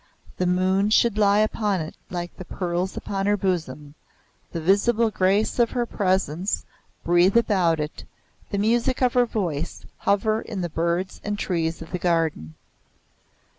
The 0.37 0.47
moon 0.47 0.89
should 0.89 1.19
lie 1.19 1.37
upon 1.41 1.79
it 1.79 1.93
like 2.09 2.35
the 2.35 2.43
pearls 2.45 2.97
upon 2.97 3.27
her 3.27 3.37
bosom, 3.37 3.93
the 4.51 4.59
visible 4.59 5.11
grace 5.11 5.59
of 5.59 5.69
her 5.69 5.85
presence 5.85 6.65
breathe 7.03 7.37
about 7.37 7.79
it, 7.79 8.03
the 8.49 8.57
music 8.57 9.03
of 9.03 9.13
her 9.13 9.27
voice 9.27 9.85
hover 9.99 10.41
in 10.41 10.61
the 10.61 10.69
birds 10.69 11.21
and 11.23 11.37
trees 11.37 11.83
of 11.83 11.91
the 11.91 11.99
garden. 11.99 12.55